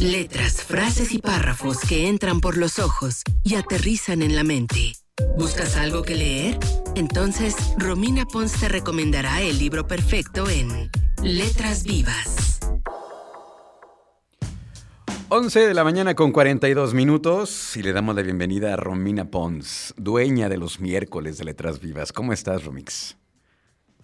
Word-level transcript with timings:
Letras, 0.00 0.62
frases 0.62 1.12
y 1.12 1.18
párrafos 1.18 1.78
que 1.80 2.08
entran 2.08 2.40
por 2.40 2.56
los 2.56 2.78
ojos 2.78 3.22
y 3.44 3.54
aterrizan 3.54 4.22
en 4.22 4.34
la 4.36 4.44
mente. 4.44 4.92
¿Buscas 5.36 5.76
algo 5.76 6.02
que 6.02 6.14
leer? 6.14 6.58
Entonces, 6.94 7.56
Romina 7.76 8.24
Pons 8.24 8.52
te 8.52 8.68
recomendará 8.68 9.42
el 9.42 9.58
libro 9.58 9.86
perfecto 9.86 10.48
en 10.48 10.90
Letras 11.22 11.84
Vivas. 11.84 12.60
11 15.30 15.66
de 15.66 15.74
la 15.74 15.84
mañana 15.84 16.14
con 16.14 16.32
42 16.32 16.94
minutos 16.94 17.76
y 17.76 17.82
le 17.82 17.92
damos 17.92 18.16
la 18.16 18.22
bienvenida 18.22 18.72
a 18.72 18.76
Romina 18.76 19.30
Pons, 19.30 19.94
dueña 19.96 20.48
de 20.48 20.56
los 20.56 20.80
miércoles 20.80 21.38
de 21.38 21.44
Letras 21.44 21.80
Vivas. 21.80 22.12
¿Cómo 22.12 22.32
estás, 22.32 22.64
Romix? 22.64 23.16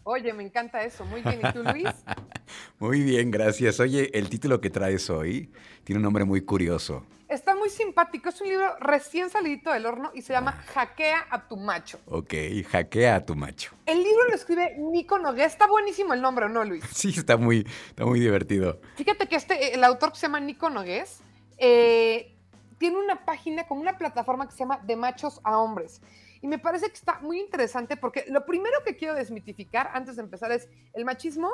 Oye, 0.04 0.34
me 0.34 0.42
encanta 0.42 0.82
eso. 0.84 1.04
Muy 1.06 1.22
bien. 1.22 1.40
¿Y 1.42 1.52
tú, 1.52 1.62
Luis? 1.62 1.88
muy 2.78 3.02
bien, 3.02 3.30
gracias. 3.30 3.80
Oye, 3.80 4.10
el 4.16 4.28
título 4.28 4.60
que 4.60 4.68
traes 4.68 5.08
hoy 5.08 5.50
tiene 5.82 5.98
un 5.98 6.02
nombre 6.02 6.24
muy 6.24 6.42
curioso. 6.42 7.04
Está 7.26 7.54
muy 7.54 7.70
simpático. 7.70 8.28
Es 8.28 8.38
un 8.42 8.48
libro 8.48 8.76
recién 8.80 9.30
salidito 9.30 9.72
del 9.72 9.86
horno 9.86 10.10
y 10.14 10.20
se 10.20 10.34
llama 10.34 10.52
Hackea 10.52 11.26
a 11.30 11.48
tu 11.48 11.56
macho. 11.56 11.98
Ok, 12.06 12.34
Hackea 12.70 13.16
a 13.16 13.24
tu 13.24 13.34
macho. 13.34 13.72
El 13.86 14.02
libro 14.02 14.28
lo 14.28 14.34
escribe 14.34 14.76
Nico 14.78 15.18
Nogués. 15.18 15.46
Está 15.46 15.66
buenísimo 15.66 16.12
el 16.12 16.20
nombre, 16.20 16.50
¿no, 16.50 16.64
Luis? 16.64 16.84
Sí, 16.92 17.08
está 17.16 17.38
muy, 17.38 17.66
está 17.88 18.04
muy 18.04 18.20
divertido. 18.20 18.80
Fíjate 18.96 19.26
que 19.26 19.36
este, 19.36 19.74
el 19.74 19.82
autor 19.84 20.12
que 20.12 20.18
se 20.18 20.26
llama 20.26 20.38
Nico 20.38 20.68
Nogués 20.68 21.20
eh, 21.56 22.36
tiene 22.76 22.98
una 22.98 23.24
página 23.24 23.66
con 23.66 23.78
una 23.78 23.96
plataforma 23.96 24.46
que 24.46 24.52
se 24.52 24.58
llama 24.58 24.80
De 24.84 24.96
Machos 24.96 25.40
a 25.44 25.58
Hombres. 25.58 26.02
Y 26.44 26.46
me 26.46 26.58
parece 26.58 26.88
que 26.88 26.92
está 26.92 27.20
muy 27.20 27.40
interesante 27.40 27.96
porque 27.96 28.26
lo 28.28 28.44
primero 28.44 28.76
que 28.84 28.98
quiero 28.98 29.14
desmitificar 29.14 29.90
antes 29.94 30.16
de 30.16 30.22
empezar 30.22 30.52
es 30.52 30.68
el 30.92 31.06
machismo 31.06 31.48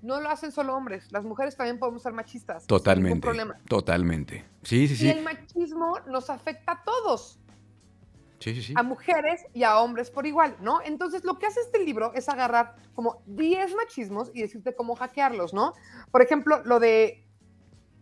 no 0.00 0.18
lo 0.18 0.30
hacen 0.30 0.50
solo 0.50 0.74
hombres, 0.74 1.12
las 1.12 1.24
mujeres 1.24 1.58
también 1.58 1.78
podemos 1.78 2.02
ser 2.02 2.14
machistas. 2.14 2.66
Totalmente. 2.66 3.20
problema. 3.20 3.58
Totalmente. 3.68 4.46
Sí, 4.62 4.88
sí, 4.88 4.96
sí. 4.96 5.06
Y 5.08 5.10
el 5.10 5.22
machismo 5.22 5.98
nos 6.06 6.30
afecta 6.30 6.72
a 6.72 6.84
todos. 6.84 7.38
Sí, 8.38 8.54
sí, 8.54 8.62
sí. 8.62 8.74
A 8.78 8.82
mujeres 8.82 9.44
y 9.52 9.62
a 9.62 9.78
hombres 9.78 10.10
por 10.10 10.26
igual, 10.26 10.56
¿no? 10.58 10.80
Entonces, 10.82 11.22
lo 11.22 11.38
que 11.38 11.44
hace 11.44 11.60
este 11.60 11.84
libro 11.84 12.14
es 12.14 12.26
agarrar 12.30 12.76
como 12.94 13.22
10 13.26 13.74
machismos 13.74 14.30
y 14.32 14.40
decirte 14.40 14.74
cómo 14.74 14.96
hackearlos, 14.96 15.52
¿no? 15.52 15.74
Por 16.10 16.22
ejemplo, 16.22 16.62
lo 16.64 16.80
de 16.80 17.26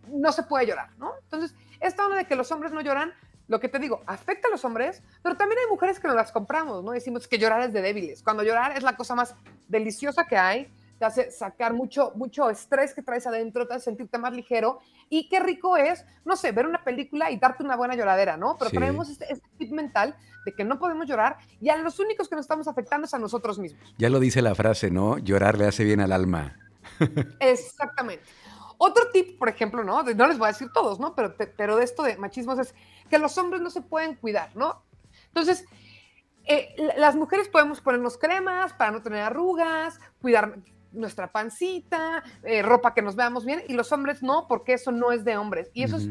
no 0.06 0.30
se 0.30 0.44
puede 0.44 0.68
llorar, 0.68 0.96
¿no? 0.98 1.14
Entonces, 1.24 1.56
esta 1.80 2.05
onda 2.05 2.18
de 2.18 2.27
que 2.27 2.36
los 2.36 2.52
hombres 2.52 2.70
no 2.70 2.80
lloran, 2.80 3.12
lo 3.48 3.60
que 3.60 3.68
te 3.68 3.78
digo, 3.78 4.02
afecta 4.06 4.48
a 4.48 4.50
los 4.50 4.64
hombres, 4.64 5.02
pero 5.22 5.36
también 5.36 5.58
hay 5.60 5.70
mujeres 5.70 6.00
que 6.00 6.06
nos 6.06 6.16
las 6.16 6.32
compramos, 6.32 6.82
¿no? 6.82 6.92
Decimos 6.92 7.28
que 7.28 7.38
llorar 7.38 7.62
es 7.62 7.72
de 7.72 7.82
débiles, 7.82 8.22
cuando 8.22 8.42
llorar 8.42 8.76
es 8.76 8.82
la 8.82 8.96
cosa 8.96 9.14
más 9.14 9.34
deliciosa 9.68 10.26
que 10.26 10.36
hay, 10.36 10.72
te 10.98 11.06
hace 11.06 11.30
sacar 11.32 11.74
mucho, 11.74 12.12
mucho 12.14 12.48
estrés 12.48 12.94
que 12.94 13.02
traes 13.02 13.26
adentro, 13.26 13.66
te 13.66 13.74
hace 13.74 13.86
sentirte 13.86 14.18
más 14.18 14.32
ligero, 14.32 14.78
y 15.08 15.28
qué 15.28 15.40
rico 15.40 15.76
es, 15.76 16.04
no 16.24 16.36
sé, 16.36 16.52
ver 16.52 16.66
una 16.66 16.84
película 16.84 17.30
y 17.30 17.38
darte 17.38 17.64
una 17.64 17.76
buena 17.76 17.96
lloradera, 17.96 18.36
¿no? 18.36 18.56
Pero 18.56 18.70
tenemos 18.70 19.10
este, 19.10 19.26
este 19.32 19.48
tip 19.58 19.72
mental 19.72 20.16
de 20.44 20.52
que 20.52 20.64
no 20.64 20.78
podemos 20.78 21.06
llorar 21.06 21.38
y 21.60 21.68
a 21.68 21.77
los 21.77 21.98
únicos 21.98 22.28
que 22.28 22.36
nos 22.36 22.44
estamos 22.44 22.68
afectando 22.68 23.06
es 23.06 23.14
a 23.14 23.18
nosotros 23.18 23.58
mismos. 23.58 23.82
Ya 23.98 24.10
lo 24.10 24.20
dice 24.20 24.42
la 24.42 24.54
frase, 24.54 24.90
¿no? 24.90 25.18
Llorar 25.18 25.58
le 25.58 25.66
hace 25.66 25.84
bien 25.84 26.00
al 26.00 26.12
alma. 26.12 26.56
Exactamente. 27.40 28.24
Otro 28.78 29.10
tip, 29.12 29.38
por 29.38 29.48
ejemplo, 29.48 29.84
¿no? 29.84 30.02
No 30.02 30.27
les 30.27 30.38
voy 30.38 30.46
a 30.46 30.52
decir 30.52 30.68
todos, 30.72 30.98
¿no? 30.98 31.14
Pero, 31.14 31.34
pero 31.56 31.77
de 31.77 31.84
esto 31.84 32.02
de 32.02 32.16
machismos 32.16 32.58
es 32.58 32.74
que 33.12 33.18
los 33.18 33.36
hombres 33.36 33.60
no 33.60 33.68
se 33.68 33.82
pueden 33.82 34.14
cuidar, 34.14 34.56
¿no? 34.56 34.82
Entonces, 35.27 35.66
eh, 36.44 36.74
las 36.96 37.14
mujeres 37.14 37.46
podemos 37.46 37.82
ponernos 37.82 38.16
cremas 38.16 38.72
para 38.72 38.91
no 38.91 39.02
tener 39.02 39.20
arrugas, 39.20 40.00
cuidar 40.22 40.56
nuestra 40.92 41.30
pancita, 41.30 42.24
eh, 42.42 42.62
ropa 42.62 42.94
que 42.94 43.02
nos 43.02 43.14
veamos 43.14 43.44
bien, 43.44 43.62
y 43.68 43.74
los 43.74 43.92
hombres 43.92 44.22
no, 44.22 44.48
porque 44.48 44.72
eso 44.72 44.92
no 44.92 45.12
es 45.12 45.27
de 45.27 45.36
hombres. 45.36 45.70
Y 45.74 45.83
eso 45.83 45.98
es 45.98 46.08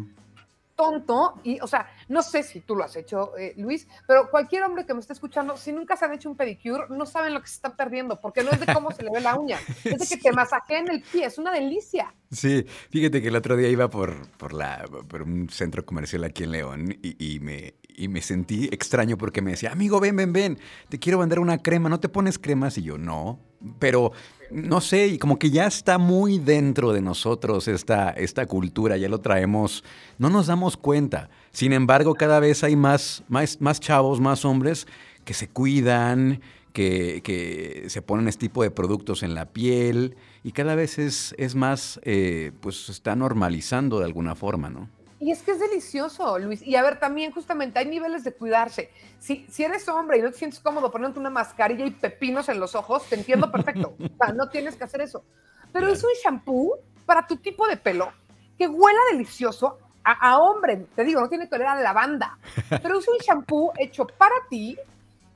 tonto, 0.81 1.35
y, 1.43 1.59
o 1.59 1.67
sea, 1.67 1.87
no 2.09 2.23
sé 2.23 2.41
si 2.41 2.61
tú 2.61 2.75
lo 2.75 2.83
has 2.83 2.95
hecho, 2.95 3.37
eh, 3.37 3.53
Luis, 3.57 3.87
pero 4.07 4.31
cualquier 4.31 4.63
hombre 4.63 4.83
que 4.83 4.95
me 4.95 4.99
esté 4.99 5.13
escuchando, 5.13 5.55
si 5.55 5.71
nunca 5.71 5.95
se 5.95 6.05
han 6.05 6.13
hecho 6.13 6.27
un 6.27 6.35
pedicure, 6.35 6.85
no 6.89 7.06
saben 7.06 7.35
lo 7.35 7.41
que 7.41 7.47
se 7.47 7.56
están 7.56 7.75
perdiendo, 7.75 8.19
porque 8.19 8.44
no 8.44 8.50
es 8.50 8.59
de 8.59 8.73
cómo 8.73 8.89
se 8.91 9.03
le 9.03 9.11
ve 9.11 9.22
la 9.22 9.38
uña, 9.38 9.59
es 9.83 10.00
de 10.00 10.07
que 10.07 10.17
te 10.17 10.31
masajeen 10.33 10.89
el 10.89 11.03
pie, 11.03 11.25
es 11.25 11.38
una 11.38 11.51
delicia. 11.51 12.16
Sí, 12.31 12.66
fíjate 12.89 13.22
que 13.22 13.28
el 13.28 13.35
otro 13.35 13.56
día 13.56 13.69
iba 13.69 13.91
por, 13.91 14.28
por, 14.38 14.53
la, 14.53 14.83
por 15.07 15.22
un 15.22 15.50
centro 15.50 15.85
comercial 15.85 16.23
aquí 16.23 16.45
en 16.45 16.51
León 16.51 16.97
y, 17.03 17.39
me, 17.41 17.75
y 17.88 18.07
me 18.07 18.22
sentí 18.23 18.69
extraño 18.72 19.19
porque 19.19 19.44
me 19.44 19.51
decía, 19.51 19.72
amigo, 19.72 20.00
ven, 20.00 20.16
ven, 20.16 20.33
ven, 20.33 20.59
te 20.89 20.97
quiero 20.97 21.19
vender 21.19 21.38
una 21.38 21.59
crema, 21.59 21.89
¿no 21.89 22.00
te 22.00 22.09
pones 22.09 22.39
cremas? 22.39 22.79
Y 22.79 22.81
yo, 22.81 22.97
no, 22.97 23.39
pero 23.79 24.11
no 24.51 24.81
sé, 24.81 25.07
y 25.07 25.17
como 25.17 25.39
que 25.39 25.49
ya 25.49 25.66
está 25.66 25.97
muy 25.97 26.38
dentro 26.38 26.91
de 26.91 27.01
nosotros 27.01 27.67
esta, 27.67 28.09
esta 28.11 28.45
cultura, 28.45 28.97
ya 28.97 29.07
lo 29.07 29.19
traemos, 29.19 29.83
no 30.17 30.29
nos 30.29 30.47
damos 30.47 30.75
cuenta. 30.77 31.29
Sin 31.51 31.73
embargo, 31.73 32.16
cada 32.16 32.39
vez 32.39 32.63
hay 32.63 32.75
más, 32.75 33.23
más, 33.29 33.61
más 33.61 33.79
chavos, 33.79 34.19
más 34.19 34.44
hombres 34.44 34.88
que 35.23 35.33
se 35.33 35.47
cuidan, 35.47 36.41
que, 36.73 37.85
se 37.88 38.01
ponen 38.01 38.27
este 38.27 38.47
tipo 38.47 38.63
de 38.63 38.71
productos 38.71 39.23
en 39.23 39.35
la 39.35 39.45
piel 39.45 40.16
y 40.44 40.51
cada 40.51 40.75
vez 40.75 41.00
es, 41.00 41.35
es 41.38 41.55
más, 41.55 42.00
eh, 42.03 42.51
pues 42.61 42.85
se 42.85 42.91
está 42.91 43.16
normalizando 43.16 44.00
de 44.00 44.05
alguna 44.05 44.35
forma, 44.35 44.69
¿no? 44.69 44.89
Y 45.21 45.31
es 45.31 45.43
que 45.43 45.51
es 45.51 45.59
delicioso, 45.59 46.39
Luis. 46.39 46.63
Y 46.63 46.75
a 46.75 46.81
ver, 46.81 46.99
también 46.99 47.31
justamente 47.31 47.77
hay 47.77 47.85
niveles 47.85 48.23
de 48.23 48.33
cuidarse. 48.33 48.89
Si, 49.19 49.45
si 49.51 49.63
eres 49.63 49.87
hombre 49.87 50.17
y 50.17 50.21
no 50.23 50.31
te 50.31 50.37
sientes 50.39 50.59
cómodo 50.59 50.89
poniéndote 50.89 51.19
una 51.19 51.29
mascarilla 51.29 51.85
y 51.85 51.91
pepinos 51.91 52.49
en 52.49 52.59
los 52.59 52.73
ojos, 52.73 53.07
te 53.07 53.13
entiendo 53.13 53.51
perfecto. 53.51 53.93
o 53.99 54.25
sea, 54.25 54.33
no 54.33 54.49
tienes 54.49 54.75
que 54.75 54.83
hacer 54.83 55.01
eso. 55.01 55.23
Pero 55.71 55.89
es 55.89 56.03
un 56.03 56.09
shampoo 56.23 56.75
para 57.05 57.27
tu 57.27 57.37
tipo 57.37 57.67
de 57.67 57.77
pelo 57.77 58.11
que 58.57 58.67
huela 58.67 58.99
delicioso 59.11 59.77
a, 60.03 60.31
a 60.31 60.39
hombre. 60.39 60.87
Te 60.95 61.03
digo, 61.03 61.21
no 61.21 61.29
tiene 61.29 61.47
que 61.47 61.53
oler 61.53 61.67
a 61.67 61.75
lavanda. 61.79 62.39
Pero 62.81 62.97
es 62.97 63.07
un 63.07 63.17
shampoo 63.19 63.73
hecho 63.77 64.07
para 64.07 64.33
ti 64.49 64.75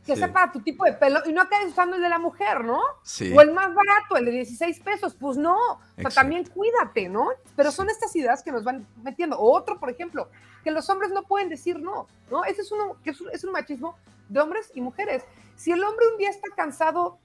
que 0.06 0.16
sea 0.16 0.32
para 0.32 0.52
tu 0.52 0.62
tipo 0.62 0.86
de 0.86 0.94
pelo 0.94 1.22
y 1.26 1.34
no 1.34 1.42
acabes 1.42 1.70
usando 1.70 1.96
el 1.96 2.02
de 2.02 2.10
la 2.10 2.20
mujer, 2.20 2.64
¿no? 2.64 2.80
Sí. 3.04 3.34
O 3.36 3.42
el 3.42 3.52
más 3.52 3.74
barato, 3.74 4.18
el 4.18 4.26
de 4.26 4.32
16 4.32 4.80
pesos, 4.82 5.16
pues 5.16 5.38
no. 5.38 5.56
O 5.56 5.80
sea, 5.98 6.12
también 6.12 6.46
cuídate, 6.46 7.10
¿no? 7.10 7.30
Pero 7.56 7.72
son 7.72 7.90
estas 7.90 8.16
ideas 8.16 8.44
que 8.44 8.52
nos 8.52 8.64
van 8.64 8.88
metiendo. 9.04 9.40
otro, 9.40 9.80
por 9.80 9.90
ejemplo, 9.90 10.30
que 10.64 10.72
los 10.72 10.90
hombres 10.90 11.12
no 11.12 11.24
pueden 11.24 11.50
decir 11.50 11.80
no, 11.80 12.08
¿no? 12.30 12.44
Ese 12.46 12.62
es, 12.62 12.72
uno, 12.72 12.98
es 13.04 13.44
un 13.44 13.52
machismo 13.52 13.98
de 14.30 14.40
hombres 14.40 14.72
y 14.76 14.82
mujeres. 14.82 15.24
Si 15.56 15.72
el 15.72 15.84
hombre 15.84 16.06
un 16.12 16.18
día 16.18 16.30
está 16.30 16.50
cansado 16.56 17.18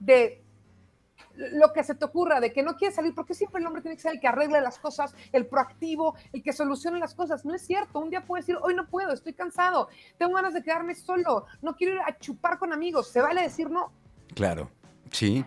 de 0.00 0.43
lo 1.36 1.72
que 1.72 1.84
se 1.84 1.94
te 1.94 2.04
ocurra, 2.04 2.40
de 2.40 2.52
que 2.52 2.62
no 2.62 2.76
quieres 2.76 2.94
salir, 2.94 3.14
porque 3.14 3.34
siempre 3.34 3.60
el 3.60 3.66
hombre 3.66 3.82
tiene 3.82 3.96
que 3.96 4.02
ser 4.02 4.12
el 4.12 4.20
que 4.20 4.28
arregle 4.28 4.60
las 4.60 4.78
cosas, 4.78 5.14
el 5.32 5.46
proactivo, 5.46 6.14
el 6.32 6.42
que 6.42 6.52
solucione 6.52 6.98
las 6.98 7.14
cosas. 7.14 7.44
No 7.44 7.54
es 7.54 7.66
cierto, 7.66 7.98
un 7.98 8.10
día 8.10 8.24
puedes 8.24 8.46
decir, 8.46 8.60
hoy 8.62 8.74
no 8.74 8.86
puedo, 8.86 9.12
estoy 9.12 9.34
cansado, 9.34 9.88
tengo 10.18 10.34
ganas 10.34 10.54
de 10.54 10.62
quedarme 10.62 10.94
solo, 10.94 11.46
no 11.62 11.74
quiero 11.74 11.94
ir 11.94 12.00
a 12.00 12.18
chupar 12.18 12.58
con 12.58 12.72
amigos, 12.72 13.08
se 13.08 13.20
vale 13.20 13.42
decir 13.42 13.70
no. 13.70 13.92
Claro, 14.34 14.70
sí, 15.10 15.44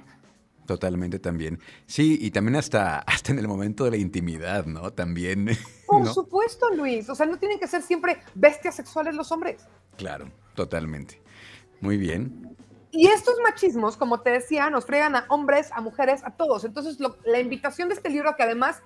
Totalmente 0.68 1.18
también. 1.18 1.60
Sí, 1.86 2.20
y 2.22 2.30
también 2.30 2.58
hasta, 2.58 3.00
hasta 3.00 3.32
en 3.32 3.40
el 3.40 3.48
momento 3.48 3.86
de 3.86 3.92
la 3.92 3.98
intimidad, 3.98 4.66
¿no? 4.66 4.92
También. 4.92 5.48
Por 5.88 6.06
supuesto, 6.08 6.70
Luis. 6.76 7.10
O 7.10 7.16
sea, 7.16 7.26
no 7.26 7.40
tienen 7.40 7.58
que 7.58 7.68
ser 7.68 7.82
siempre 7.82 8.18
bestias 8.36 8.76
sexuales 8.76 9.16
los 9.16 9.32
hombres. 9.32 9.66
Claro, 9.96 10.30
totalmente. 10.56 11.22
Muy 11.80 11.96
bien. 11.96 12.58
Y 12.92 13.08
estos 13.08 13.36
machismos, 13.44 13.98
como 13.98 14.22
te 14.22 14.30
decía, 14.30 14.70
nos 14.70 14.86
fregan 14.86 15.16
a 15.16 15.26
hombres, 15.30 15.72
a 15.74 15.82
mujeres, 15.82 16.24
a 16.24 16.32
todos. 16.32 16.64
Entonces, 16.64 16.98
la 17.26 17.40
invitación 17.40 17.90
de 17.90 17.96
este 17.96 18.10
libro, 18.10 18.36
que 18.36 18.44
además, 18.44 18.82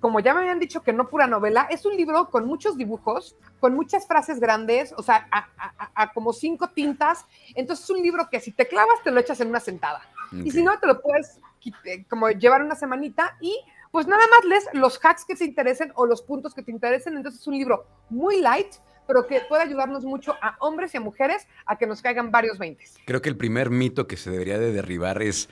como 0.00 0.20
ya 0.20 0.34
me 0.34 0.40
habían 0.40 0.58
dicho 0.58 0.82
que 0.82 0.92
no 0.92 1.08
pura 1.08 1.26
novela, 1.26 1.66
es 1.70 1.84
un 1.84 1.96
libro 1.96 2.30
con 2.30 2.46
muchos 2.46 2.76
dibujos, 2.76 3.36
con 3.60 3.74
muchas 3.74 4.06
frases 4.06 4.40
grandes, 4.40 4.94
o 4.96 5.02
sea, 5.02 5.28
a, 5.30 6.12
como 6.12 6.32
cinco 6.32 6.68
tintas. 6.70 7.26
Entonces, 7.54 7.84
es 7.84 7.90
un 7.90 8.02
libro 8.02 8.28
que 8.30 8.40
si 8.40 8.52
te 8.52 8.66
clavas, 8.66 9.02
te 9.02 9.10
lo 9.10 9.20
echas 9.20 9.40
en 9.40 9.48
una 9.48 9.60
sentada. 9.60 10.02
Y 10.32 10.50
si 10.50 10.62
no, 10.62 10.78
te 10.80 10.86
lo 10.86 11.00
puedes 11.00 11.38
eh, 11.84 12.04
como 12.08 12.28
llevar 12.30 12.62
una 12.62 12.74
semanita 12.74 13.36
y 13.40 13.56
pues 13.90 14.08
nada 14.08 14.24
más 14.28 14.44
lees 14.44 14.68
los 14.72 14.98
hacks 15.00 15.24
que 15.24 15.36
te 15.36 15.44
interesen 15.44 15.92
o 15.94 16.04
los 16.04 16.22
puntos 16.22 16.52
que 16.52 16.62
te 16.62 16.72
interesen. 16.72 17.16
Entonces, 17.16 17.42
es 17.42 17.46
un 17.46 17.54
libro 17.54 17.86
muy 18.10 18.40
light, 18.40 18.74
pero 19.06 19.26
que 19.26 19.40
puede 19.48 19.62
ayudarnos 19.62 20.04
mucho 20.04 20.34
a 20.40 20.56
hombres 20.60 20.94
y 20.94 20.98
a 20.98 21.00
mujeres 21.00 21.46
a 21.66 21.76
que 21.76 21.86
nos 21.86 22.02
caigan 22.02 22.30
varios 22.30 22.58
veintes. 22.58 22.96
Creo 23.04 23.22
que 23.22 23.28
el 23.28 23.36
primer 23.36 23.70
mito 23.70 24.06
que 24.06 24.16
se 24.16 24.30
debería 24.30 24.58
de 24.58 24.72
derribar 24.72 25.22
es 25.22 25.48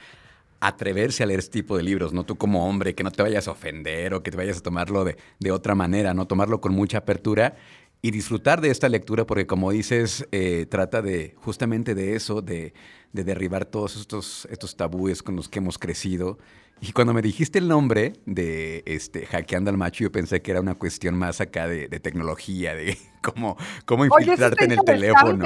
atreverse 0.61 1.25
a 1.25 1.27
leer 1.27 1.41
este 1.41 1.59
tipo 1.59 1.77
de 1.77 1.83
libros, 1.83 2.13
no 2.13 2.25
tú 2.25 2.37
como 2.37 2.69
hombre, 2.69 2.95
que 2.95 3.03
no 3.03 3.11
te 3.11 3.21
vayas 3.21 3.49
a 3.49 3.51
ofender 3.51 4.15
o 4.15 4.23
que 4.23 4.31
te 4.31 4.37
vayas 4.37 4.59
a 4.59 4.61
tomarlo 4.61 5.03
de, 5.03 5.17
de 5.41 5.51
otra 5.51 5.75
manera, 5.75 6.15
no 6.15 6.27
tomarlo 6.27 6.61
con 6.61 6.73
mucha 6.73 6.99
apertura 6.99 7.57
y 8.05 8.11
disfrutar 8.11 8.61
de 8.61 8.71
esta 8.71 8.89
lectura 8.89 9.25
porque 9.25 9.47
como 9.47 9.71
dices, 9.71 10.27
eh, 10.33 10.67
trata 10.69 11.01
de 11.03 11.37
justamente 11.37 11.95
de 11.95 12.17
eso, 12.17 12.43
de, 12.43 12.75
de, 13.13 13.25
derribar 13.25 13.65
todos 13.65 13.97
estos, 13.97 14.49
estos 14.51 14.77
tabúes 14.77 15.23
con 15.23 15.37
los 15.37 15.49
que 15.49 15.61
hemos 15.61 15.79
crecido. 15.79 16.37
Y 16.81 16.91
cuando 16.91 17.15
me 17.15 17.23
dijiste 17.23 17.61
el 17.61 17.69
nombre 17.69 18.15
de 18.27 18.83
este 18.87 19.25
Hackeando 19.25 19.71
al 19.71 19.77
Macho, 19.77 20.03
yo 20.03 20.11
pensé 20.11 20.43
que 20.43 20.51
era 20.51 20.61
una 20.61 20.75
cuestión 20.75 21.15
más 21.15 21.41
acá 21.41 21.69
de, 21.69 21.87
tecnología, 22.01 22.75
de 22.75 22.99
cómo, 23.23 23.57
cómo 23.87 24.05
infiltrarte 24.05 24.65
en 24.65 24.73
el 24.73 24.81
teléfono. 24.85 25.45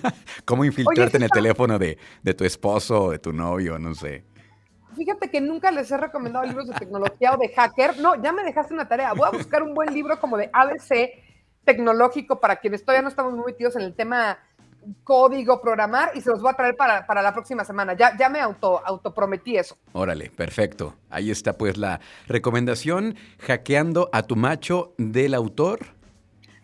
cómo 0.46 0.64
infiltrarte 0.64 1.18
en 1.18 1.24
el 1.24 1.30
teléfono 1.30 1.78
de, 1.78 1.98
de 2.22 2.32
tu 2.32 2.44
esposo 2.46 3.04
o 3.04 3.10
de 3.10 3.18
tu 3.18 3.34
novio, 3.34 3.78
no 3.78 3.94
sé. 3.94 4.24
fíjate 4.96 5.30
que 5.30 5.42
nunca 5.42 5.70
les 5.70 5.90
he 5.90 5.96
recomendado 5.98 6.46
libros 6.46 6.68
de 6.68 6.74
tecnología 6.74 7.34
o 7.34 7.36
de 7.36 7.50
hacker. 7.50 7.98
No, 7.98 8.14
ya 8.22 8.32
me 8.32 8.42
dejaste 8.44 8.72
una 8.72 8.88
tarea. 8.88 9.12
Voy 9.12 9.28
a 9.28 9.36
buscar 9.36 9.62
un 9.62 9.74
buen 9.74 9.92
libro 9.92 10.18
como 10.18 10.38
de 10.38 10.48
ABC 10.54 11.27
tecnológico 11.68 12.40
para 12.40 12.56
quienes 12.56 12.82
todavía 12.82 13.02
no 13.02 13.10
estamos 13.10 13.34
muy 13.34 13.44
metidos 13.44 13.76
en 13.76 13.82
el 13.82 13.92
tema 13.92 14.38
código, 15.04 15.60
programar, 15.60 16.12
y 16.14 16.22
se 16.22 16.30
los 16.30 16.40
voy 16.40 16.50
a 16.50 16.54
traer 16.54 16.76
para, 16.76 17.06
para 17.06 17.20
la 17.20 17.34
próxima 17.34 17.62
semana. 17.62 17.92
Ya, 17.92 18.16
ya 18.16 18.30
me 18.30 18.40
auto, 18.40 18.80
autoprometí 18.86 19.58
eso. 19.58 19.76
Órale, 19.92 20.30
perfecto. 20.30 20.94
Ahí 21.10 21.30
está 21.30 21.58
pues 21.58 21.76
la 21.76 22.00
recomendación, 22.26 23.16
Hackeando 23.40 24.08
a 24.14 24.22
tu 24.22 24.34
macho 24.34 24.94
del 24.96 25.34
autor. 25.34 25.80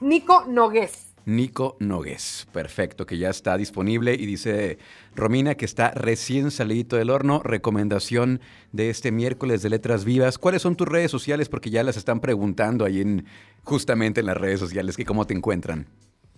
Nico 0.01 0.47
Nogués. 0.47 1.09
Nico 1.27 1.77
Nogués. 1.81 2.47
Perfecto, 2.53 3.05
que 3.05 3.19
ya 3.19 3.29
está 3.29 3.59
disponible 3.59 4.15
y 4.15 4.25
dice 4.25 4.79
Romina 5.15 5.55
que 5.55 5.65
está 5.67 5.91
recién 5.91 6.51
salido 6.51 6.97
del 6.97 7.11
horno. 7.11 7.43
Recomendación 7.43 8.41
de 8.73 8.89
este 8.89 9.13
miércoles 9.13 9.63
de 9.63 9.71
Letras 9.71 10.05
Vivas. 10.05 10.39
¿Cuáles 10.39 10.63
son 10.63 10.77
tus 10.77 10.89
redes 10.89 11.11
sociales? 11.11 11.49
Porque 11.49 11.71
ya 11.71 11.83
las 11.83 11.97
están 11.97 12.21
preguntando 12.21 12.85
ahí 12.85 13.01
en, 13.01 13.27
justamente 13.65 14.21
en 14.21 14.27
las 14.27 14.37
redes 14.37 14.61
sociales, 14.61 14.97
que 14.97 15.05
cómo 15.05 15.27
te 15.27 15.35
encuentran. 15.35 15.87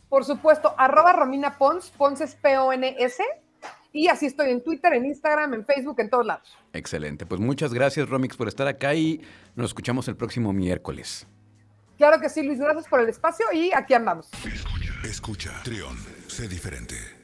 Por 0.09 0.25
supuesto, 0.25 0.75
arroba 0.79 1.13
Romina 1.13 1.59
Pons, 1.59 1.91
Pons 1.91 2.21
es 2.21 2.35
P-O-N-S. 2.37 3.23
Y 3.93 4.09
así 4.09 4.27
estoy 4.27 4.51
en 4.51 4.63
Twitter, 4.63 4.93
en 4.93 5.07
Instagram, 5.07 5.55
en 5.55 5.65
Facebook, 5.65 5.99
en 6.01 6.11
todos 6.11 6.27
lados. 6.27 6.57
Excelente. 6.73 7.25
Pues 7.25 7.41
muchas 7.41 7.73
gracias, 7.73 8.09
Romix, 8.09 8.37
por 8.37 8.47
estar 8.47 8.69
acá 8.69 8.95
y 8.95 9.23
nos 9.55 9.71
escuchamos 9.71 10.07
el 10.09 10.17
próximo 10.17 10.53
miércoles. 10.53 11.27
Claro 11.97 12.21
que 12.21 12.29
sí, 12.29 12.43
Luis, 12.43 12.59
gracias 12.59 12.87
por 12.89 13.01
el 13.01 13.09
espacio 13.09 13.47
y 13.53 13.73
aquí 13.73 13.95
andamos. 13.95 14.29
Escucha, 14.45 14.93
escucha, 15.03 15.63
Trión, 15.65 15.97
sé 16.29 16.47
diferente. 16.47 17.16